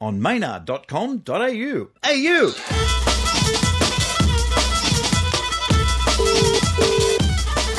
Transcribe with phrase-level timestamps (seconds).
[0.00, 1.88] on maynard.com.au.
[2.04, 2.52] AU!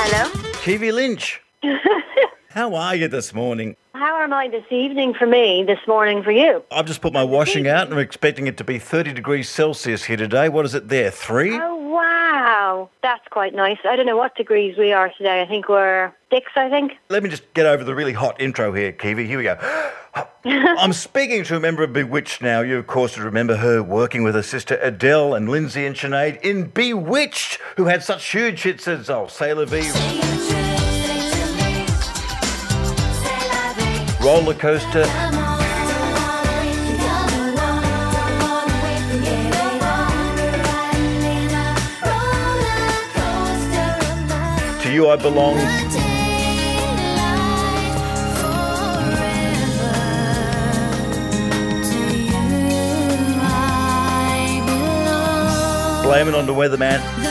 [0.01, 0.29] Hello?
[0.63, 1.42] Keavy Lynch,
[2.50, 3.75] how are you this morning?
[3.93, 6.63] How am I this evening for me, this morning for you?
[6.71, 10.06] I've just put my washing out and we're expecting it to be 30 degrees Celsius
[10.06, 10.50] here today.
[10.50, 11.12] What is it there?
[11.12, 11.58] Three?
[11.58, 11.76] Oh,
[12.70, 12.90] wow.
[13.02, 13.78] That's quite nice.
[13.86, 15.42] I don't know what degrees we are today.
[15.42, 16.94] I think we're six, I think.
[17.10, 19.26] Let me just get over the really hot intro here, Keavy.
[19.26, 19.58] Here we go.
[20.46, 22.62] I'm speaking to a member of B*Witched now.
[22.62, 26.41] You, of course, would remember her working with her sister Edel and Lindsay and Sinead
[26.41, 29.82] in B*Witched, who had such huge hits as Oh, Sailor V.
[29.82, 30.16] vie,
[34.22, 35.05] Roller Coaster.
[44.99, 45.55] You I Belong.
[56.04, 57.29] Blame it on the weatherman.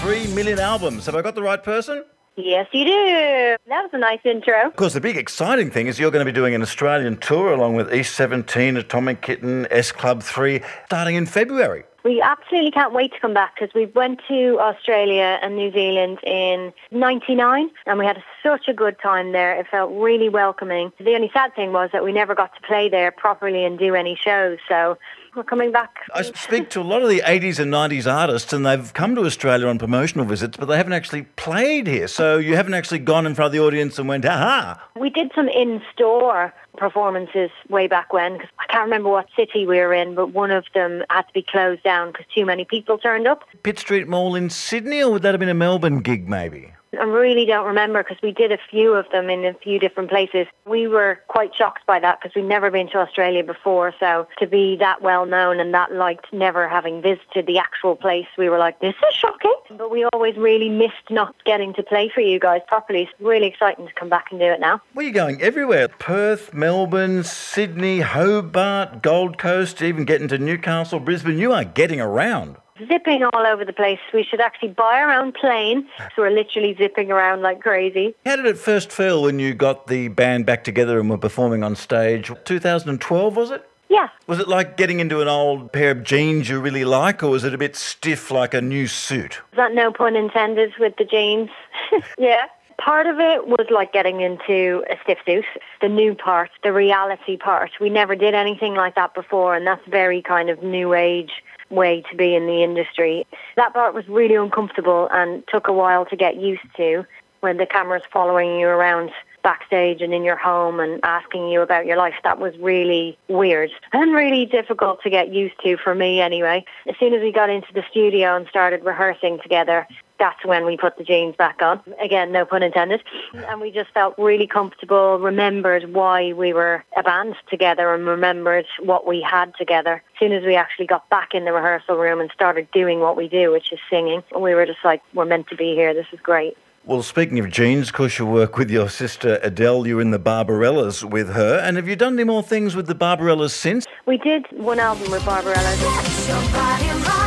[0.00, 1.06] 3 million albums.
[1.06, 2.04] Have I got the right person?
[2.36, 3.56] Yes, you do.
[3.68, 4.66] That was a nice intro.
[4.66, 7.50] Of course, the big exciting thing is you're going to be doing an Australian tour
[7.52, 11.84] along with East 17, Atomic Kitten, S Club 3, starting in February.
[12.04, 16.18] We absolutely can't wait to come back because we went to Australia and New Zealand
[16.24, 19.58] in 99 and we had such a good time there.
[19.58, 20.92] It felt really welcoming.
[20.98, 23.96] The only sad thing was that we never got to play there properly and do
[23.96, 24.58] any shows.
[24.68, 24.98] So
[25.36, 25.98] we're coming back.
[26.14, 29.24] I speak to a lot of the 80s and 90s artists, and they've come to
[29.24, 32.08] Australia on promotional visits, but they haven't actually played here.
[32.08, 34.82] So you haven't actually gone in front of the audience and went, aha.
[34.98, 38.38] We did some in-store performances way back when.
[38.38, 41.32] 'cause I can't remember what city we were in, but one of them had to
[41.32, 43.44] be closed down because too many people turned up.
[43.62, 46.72] Pitt Street Mall in Sydney, or would that have been a Melbourne gig maybe?
[46.98, 50.10] I really don't remember because we did a few of them in a few different
[50.10, 50.46] places.
[50.64, 53.94] We were quite shocked by that because we'd never been to Australia before.
[53.98, 58.26] So to be that well known and that liked, never having visited the actual place,
[58.38, 59.54] we were like, this is shocking.
[59.76, 63.02] But we always really missed not getting to play for you guys properly.
[63.02, 64.80] It's really exciting to come back and do it now.
[64.94, 71.38] Well, you're going everywhere Perth, Melbourne, Sydney, Hobart, Gold Coast, even getting to Newcastle, Brisbane.
[71.38, 72.56] You are getting around.
[72.88, 73.98] Zipping all over the place.
[74.12, 75.88] We should actually buy our own plane.
[76.14, 78.14] So we're literally zipping around like crazy.
[78.24, 81.62] How did it first feel when you got the band back together and were performing
[81.62, 82.30] on stage?
[82.44, 83.68] 2012, was it?
[83.88, 87.28] Yeah, Was it like getting into an old pair of jeans you really like, or
[87.28, 89.40] was it a bit stiff like a new suit?
[89.52, 91.50] Is that no pun intended with the jeans?
[92.18, 92.46] yeah.
[92.78, 95.44] Part of it was like getting into a stiff suit.
[95.80, 97.72] The new part, the reality part.
[97.80, 101.30] We never did anything like that before, and that's very kind of new age
[101.70, 103.26] way to be in the industry.
[103.56, 107.04] That part was really uncomfortable and took a while to get used to
[107.40, 109.10] when the camera's following you around
[109.42, 112.14] backstage and in your home and asking you about your life.
[112.24, 116.64] That was really weird and really difficult to get used to for me anyway.
[116.88, 119.86] As soon as we got into the studio and started rehearsing together,
[120.18, 121.80] that's when we put the jeans back on.
[122.00, 123.02] Again, no pun intended.
[123.34, 128.66] And we just felt really comfortable, remembered why we were a band together and remembered
[128.80, 130.02] what we had together.
[130.14, 133.16] As soon as we actually got back in the rehearsal room and started doing what
[133.16, 135.94] we do, which is singing, we were just like, we're meant to be here.
[135.94, 136.56] This is great.
[136.84, 139.88] Well, speaking of jeans, of course, you work with your sister Edel.
[139.88, 141.58] You're in the Barbarellas with her.
[141.58, 143.86] And have you done any more things with the Barbarellas since?
[144.06, 147.25] We did one album with Barbarella.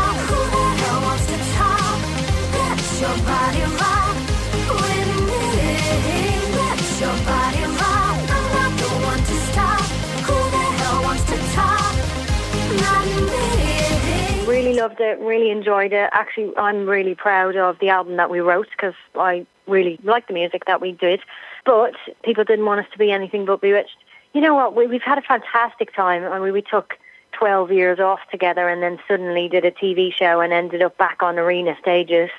[14.79, 16.09] Loved it, really enjoyed it.
[16.13, 20.33] Actually, I'm really proud of the album that we wrote because I really liked the
[20.33, 21.19] music that we did.
[21.65, 23.97] But people didn't want us to be anything but B*Witched.
[24.33, 24.75] You know what?
[24.75, 26.23] We, we've had a fantastic time.
[26.23, 26.97] I mean, we took
[27.33, 31.21] 12 years off together and then suddenly did a TV show and ended up back
[31.21, 32.29] on arena stages.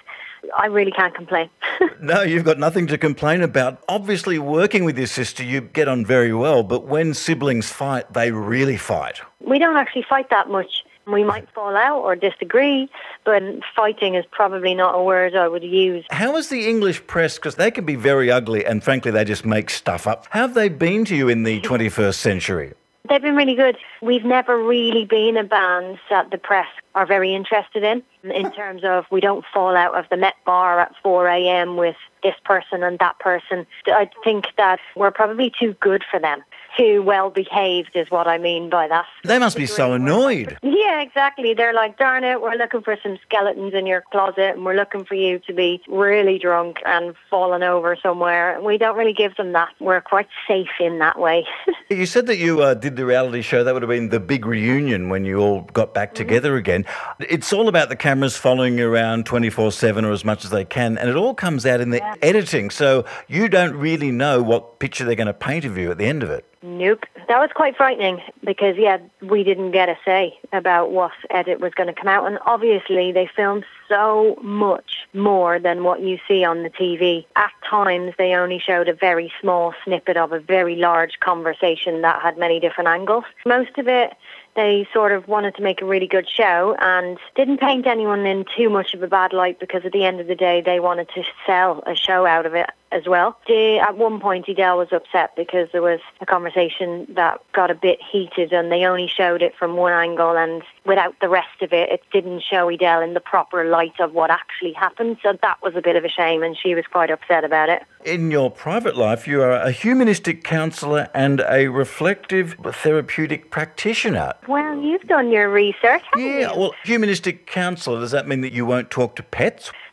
[0.57, 1.51] I really can't complain.
[2.01, 3.83] No, you've got nothing to complain about.
[3.87, 6.63] Obviously, working with your sister, you get on very well.
[6.63, 9.21] But when siblings fight, they really fight.
[9.41, 10.83] we don't actually fight that much.
[11.11, 12.89] We might fall out or disagree,
[13.25, 13.43] but
[13.75, 16.05] fighting is probably not a word I would use.
[16.11, 17.37] How is the English press?
[17.37, 20.27] Because they can be very ugly and frankly, they just make stuff up.
[20.31, 22.73] How have they been to you in the 21st century?
[23.09, 23.77] They've been really good.
[24.03, 28.83] We've never really been a band that the press are very interested in, in terms
[28.85, 31.77] of we don't fall out of the Met Bar at 4 a.m.
[31.77, 33.67] with this person and that person.
[33.87, 36.43] I think that we're probably too good for them.
[36.79, 39.07] Too well behaved, is what I mean by that.
[39.25, 40.59] They must be so annoyed.
[40.63, 41.55] Yeah, exactly.
[41.55, 45.05] They're like, darn it, we're looking for some skeletons in your closet and we're looking
[45.05, 48.55] for you to be really drunk and fallen over somewhere.
[48.55, 49.71] And we don't really give them that.
[49.81, 51.47] We're quite safe in that way.
[51.91, 53.65] You said that you uh, did the reality show.
[53.65, 56.87] That would have been the big reunion when you all got back together again.
[57.19, 60.65] It's all about the cameras following you around 24 7 or as much as they
[60.65, 62.71] can, and it all comes out in the editing.
[62.71, 66.07] So you don't really know what picture they're going to paint of you at the
[66.07, 66.45] end of it.
[66.63, 67.07] Nope.
[67.29, 71.73] That was quite frightening because, yeah, we didn't get a say about what edit was
[71.73, 72.27] going to come out.
[72.27, 77.25] And obviously, they filmed so much more than what you see on the TV.
[77.35, 82.21] At times, they only showed a very small snippet of a very large conversation that
[82.21, 83.25] had many different angles.
[83.47, 84.15] Most of it,
[84.55, 88.45] they sort of wanted to make a really good show and didn't paint anyone in
[88.55, 91.09] too much of a bad light because at the end of the day, they wanted
[91.15, 93.37] to sell a show out of it as well.
[93.49, 97.99] At one point, Edel was upset because there was a conversation that got a bit
[98.03, 101.91] heated and they only showed it from one angle and without the rest of it,
[101.91, 105.19] it didn't show Edel in the proper light of what actually happened.
[105.23, 107.83] So that was a bit of a shame and she was quite upset about it.
[108.05, 114.35] In your private life, you are a humanistic counsellor and a reflective therapeutic practitioner.
[114.49, 116.59] Well, you've done your research, Yeah, you?
[116.59, 119.71] well, humanistic counsellor, does that mean that you won't talk to pets?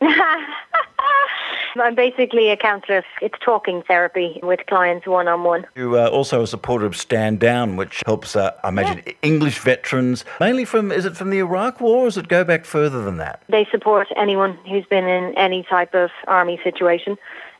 [1.80, 3.04] I'm basically a counsellor.
[3.20, 5.66] It's talking therapy with clients one on one.
[5.74, 10.24] You are also a supporter of Stand Down, which helps, uh, I imagine, English veterans,
[10.40, 13.16] mainly from, is it from the Iraq War or does it go back further than
[13.18, 13.42] that?
[13.48, 17.16] They support anyone who's been in any type of army situation.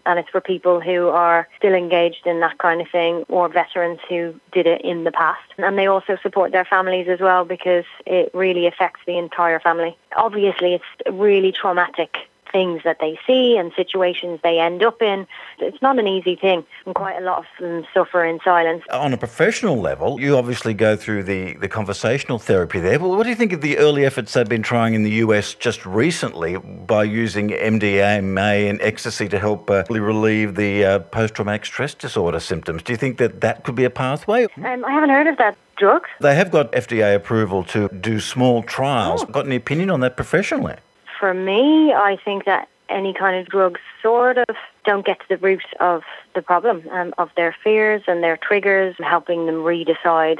[0.06, 4.00] And it's for people who are still engaged in that kind of thing or veterans
[4.08, 5.42] who did it in the past.
[5.58, 9.98] And they also support their families as well because it really affects the entire family.
[10.16, 15.26] Obviously, it's really traumatic things that they see and situations they end up in.
[15.58, 18.82] It's not an easy thing, and quite a lot of them suffer in silence.
[18.90, 22.98] On a professional level, you obviously go through the, the conversational therapy there.
[22.98, 25.54] But what do you think of the early efforts they've been trying in the US
[25.54, 31.66] just recently by using MDMA and ecstasy to help uh, relieve the uh, post traumatic
[31.66, 32.82] stress disorder symptoms?
[32.82, 34.46] Do you think that that could be a pathway?
[34.56, 36.02] Um, I haven't heard of that drug.
[36.20, 39.24] They have got FDA approval to do small trials.
[39.24, 40.76] Got any opinion on that professionally?
[41.18, 45.36] For me, I think that any kind of drugs sort of don't get to the
[45.36, 46.02] root of
[46.34, 50.38] the problem, um, of their fears and their triggers, helping them redecide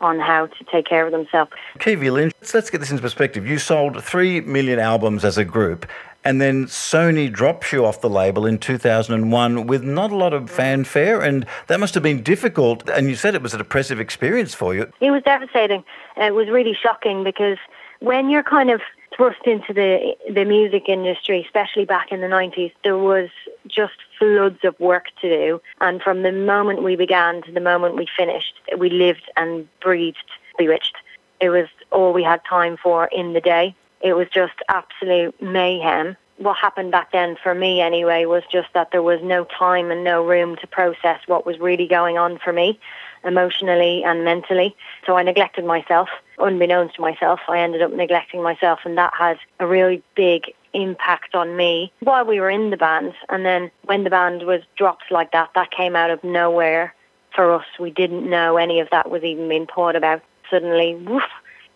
[0.00, 1.52] on how to take care of themselves.
[1.78, 3.46] Keavy Lynch, let's- let's get this into perspective.
[3.46, 5.84] You sold 3 million albums as a group,
[6.24, 10.48] and then Sony drops you off the label in 2001 with not a lot of
[10.48, 12.88] fanfare, and that must have been difficult.
[12.88, 14.90] And you said it was a depressive experience for you.
[15.00, 15.84] It was devastating.
[16.16, 17.58] It was really shocking because
[17.98, 18.80] when you're kind of
[19.20, 23.28] thrust into the the music industry, especially back in the 90s, there was
[23.68, 25.60] just floods of work to do.
[25.82, 30.30] And from the moment we began to the moment we finished, we lived and breathed
[30.56, 30.94] B*Witched.
[31.38, 33.74] It was all we had time for in the day.
[34.00, 36.16] It was just absolute mayhem.
[36.38, 40.02] What happened back then for me anyway was just that there was no time and
[40.02, 42.80] no room to process what was really going on for me
[43.24, 44.74] emotionally and mentally.
[45.06, 46.08] So I neglected myself.
[46.38, 51.34] Unbeknownst to myself, I ended up neglecting myself and that had a really big impact
[51.34, 53.14] on me while we were in the band.
[53.28, 56.94] And then when the band was dropped like that, that came out of nowhere
[57.34, 57.66] for us.
[57.78, 60.22] We didn't know any of that was even being thought about.
[60.50, 61.22] Suddenly, woof,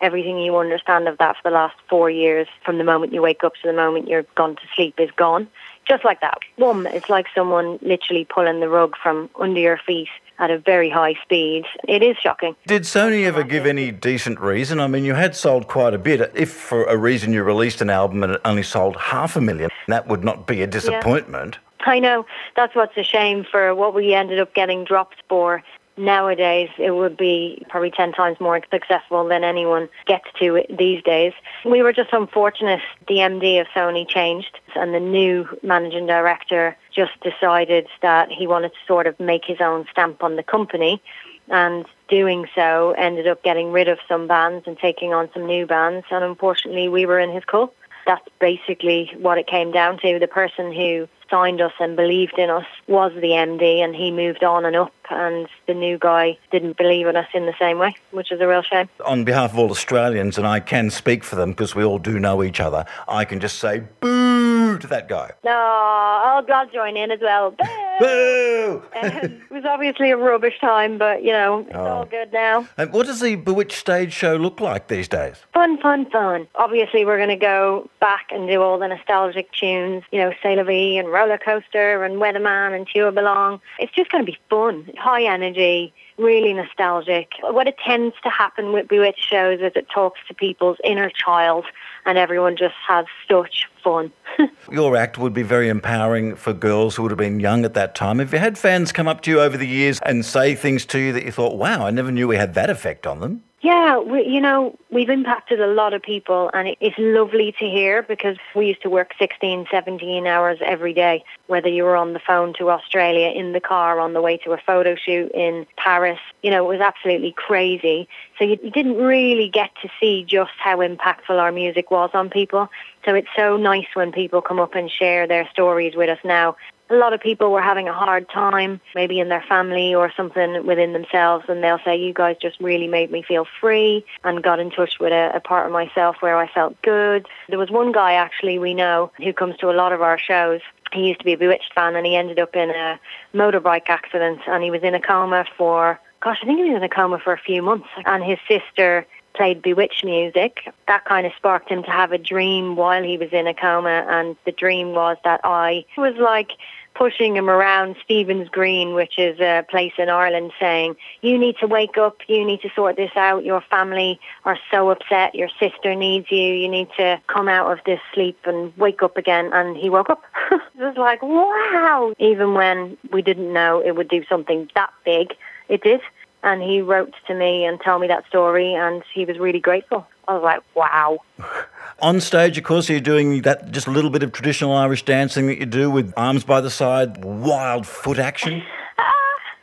[0.01, 3.43] everything you understand of that for the last four years, from the moment you wake
[3.43, 5.47] up to the moment you're gone to sleep, is gone.
[5.87, 6.39] Just like that.
[6.57, 11.15] It's like someone literally pulling the rug from under your feet at a very high
[11.23, 11.65] speed.
[11.87, 12.55] It is shocking.
[12.67, 14.79] Did Sony ever give any decent reason?
[14.79, 16.31] I mean, you had sold quite a bit.
[16.35, 19.69] If for a reason you released an album and it only sold half a million,
[19.87, 21.59] that would not be a disappointment.
[21.81, 22.25] I know
[22.55, 25.61] that's what's a shame for what we ended up getting dropped for.
[25.97, 31.31] Nowadays, it would be probably 10 times more successful than anyone gets to these days.
[31.63, 32.81] We were just unfortunate.
[33.07, 38.69] The MD of Sony changed, and the new managing director just decided that he wanted
[38.69, 41.01] to sort of make his own stamp on the company.
[41.47, 45.65] And doing so ended up getting rid of some bands and taking on some new
[45.65, 46.05] bands.
[46.11, 47.73] And unfortunately, we were in his cull.
[48.05, 50.19] That's basically what it came down to.
[50.19, 54.43] The person who signed us and believed in us was the MD, and he moved
[54.43, 54.93] on and up.
[55.09, 58.47] And the new guy didn't believe in us in the same way, which is a
[58.47, 58.89] real shame.
[59.05, 62.19] On behalf of all Australians, and I can speak for them because we all do
[62.19, 65.31] know each other, I can just say boo to that guy.
[65.43, 67.51] No, I'll, I'll join in as well.
[67.51, 67.65] Boo!
[67.99, 68.83] Boo!
[68.93, 71.85] it was obviously a rubbish time, but you know it's Oh.
[71.85, 72.67] all good now.
[72.77, 75.43] and what does the B*Witched stage show look like these days?
[75.53, 76.47] Fun, fun, fun.
[76.55, 80.63] Obviously, we're going to go back and do all the nostalgic tunes, you know, la
[80.63, 83.59] Vie and Roller Coaster and Weatherman and Tua Belong.
[83.79, 87.31] It's just going to be fun, high energy, really nostalgic.
[87.41, 91.65] What it tends to happen with B*Witched shows is it talks to people's inner child
[92.05, 94.11] and everyone just has such fun.
[94.71, 97.84] Your act would be very empowering for girls who would have been young at that
[97.93, 98.19] time.
[98.19, 100.99] Have you had fans come up to you over the years and say things to
[100.99, 103.43] you that you thought, wow, I never knew we had that effect on them?
[103.61, 107.65] Yeah, we, you know, we've impacted a lot of people and it- it's lovely to
[107.67, 112.13] hear because we used to work 16, 17 hours every day, whether you were on
[112.13, 115.65] the phone to Australia, in the car, on the way to a photo shoot in
[115.77, 116.19] Paris.
[116.43, 118.07] You know, it was absolutely crazy.
[118.37, 122.29] So you, you didn't really get to see just how impactful our music was on
[122.29, 122.69] people.
[123.03, 126.55] So it's so nice when people come up and share their stories with us now
[126.89, 130.65] a lot of people were having a hard time, maybe in their family or something
[130.65, 134.59] within themselves, and they'll say, You guys just really made me feel free and got
[134.59, 137.27] in touch with a, a part of myself where I felt good.
[137.49, 140.61] There was one guy actually we know who comes to a lot of our shows.
[140.93, 142.99] He used to be a B*Witched fan and he ended up in a
[143.33, 146.83] motorbike accident and he was in a coma for, gosh, I think he was in
[146.83, 147.87] a coma for a few months.
[148.05, 150.73] And his sister played B*Witched music.
[150.87, 154.05] That kind of sparked him to have a dream while he was in a coma,
[154.09, 156.51] and the dream was that I was like
[156.95, 161.67] pushing him around Stephen's Green, which is a place in Ireland, saying, You need to
[161.67, 165.93] wake up, you need to sort this out, your family are so upset, your sister
[165.93, 169.51] needs you, you need to come out of this sleep and wake up again.
[169.53, 170.23] And he woke up.
[170.51, 172.13] it was like, wow.
[172.17, 175.33] Even when we didn't know it would do something that big,
[175.67, 176.01] it did
[176.45, 180.07] and he wrote to me and told me that story and he was really grateful.
[180.27, 181.17] I was like, wow.
[182.01, 185.47] On stage, of course, you're doing that just a little bit of traditional Irish dancing
[185.47, 188.61] that you do with arms by the side, wild foot action.
[188.99, 189.13] Ah,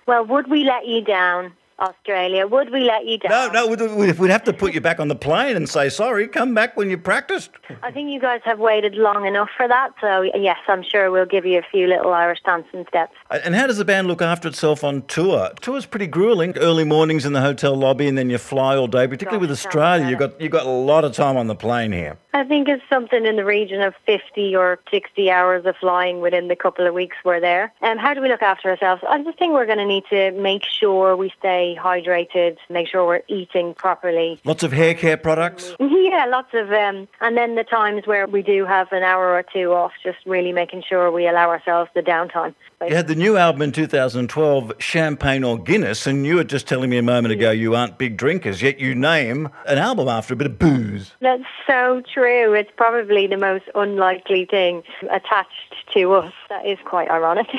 [0.07, 2.47] well, would we let you down, Australia?
[2.47, 3.53] Would we let you No, down?
[3.53, 6.55] no, we'd, we'd have to put you back on the plane and say, sorry, come
[6.55, 7.51] back when you practiced.
[7.83, 9.91] I think you guys have waited long enough for that.
[10.01, 13.15] So, yes, I'm sure we'll give you a few little Irish dancing steps.
[13.31, 15.51] And how does the band look after itself on tour?
[15.61, 16.57] Tour's pretty grueling.
[16.57, 19.07] Early mornings in the hotel lobby, and then you fly all day.
[19.09, 21.55] Particularly with Gosh, me Australia, you've got you've got a lot of time on the
[21.55, 22.19] plane here.
[22.35, 26.49] I think it's something in the region of 50 or 60 hours of flying within
[26.49, 27.73] the couple of weeks we're there.
[27.83, 29.03] And how do we look after ourselves?
[29.09, 33.07] I just think we're going to need to make sure we stay hydrated, make sure
[33.07, 34.41] we're eating properly.
[34.45, 35.75] Lots of hair care products.
[36.12, 39.43] Yeah, lots of, um, and then the times where we do have an hour or
[39.43, 42.55] two off, just really making sure we allow ourselves the downtime.
[42.89, 46.91] You had the new album in 2012, Champagne or Guinness, and you were just telling
[46.91, 50.37] me a moment ago you aren't big drinkers, yet you name an album after a
[50.37, 51.12] bit of booze.
[51.21, 52.55] That's so true.
[52.55, 56.33] It's probably the most unlikely thing attached to us.
[56.49, 57.47] That is quite ironic.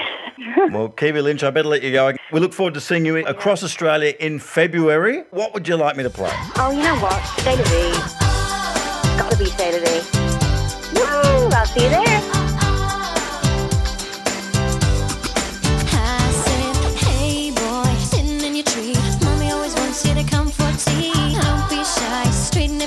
[0.71, 2.13] Well, Keavy Lynch, I better let you go.
[2.31, 5.23] We look forward to seeing you across Australia in February.
[5.29, 6.31] What would you like me to play?
[6.55, 7.21] oh, you know what?
[7.45, 8.23] Be.
[9.17, 10.99] Gotta be be.
[10.99, 11.49] Woo!
[11.51, 12.42] I'll see you there.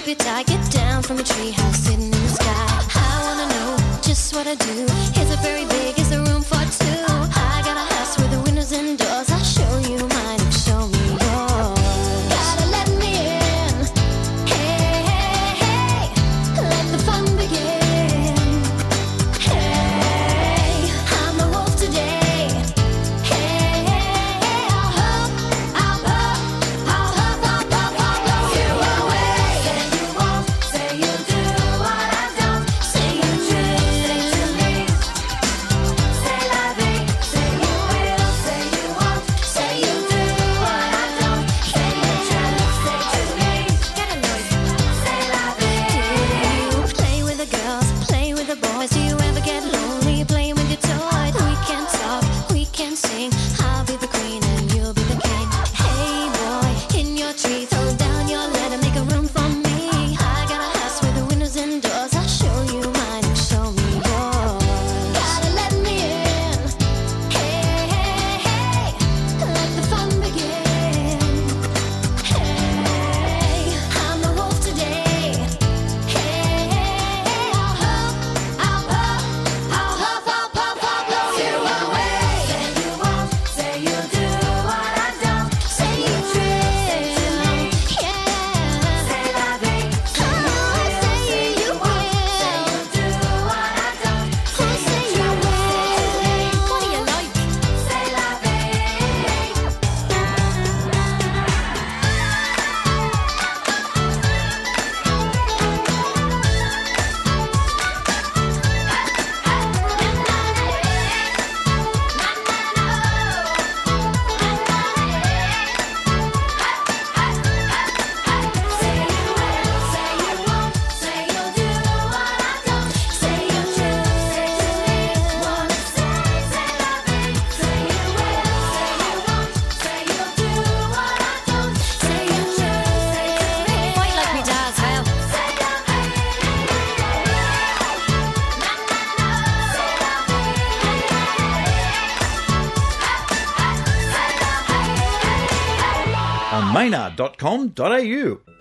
[0.07, 0.43] Your tie.
[0.45, 2.67] Get down from a tree house sitting in the sky.
[2.95, 5.16] I wanna know just what I do.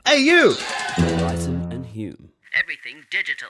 [0.05, 0.55] AU!
[1.17, 2.29] Bryson and Hume.
[2.57, 3.49] Everything digital.